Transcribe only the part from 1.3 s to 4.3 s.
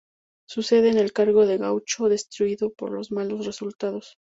a Gaúcho, destituido por los malos resultados.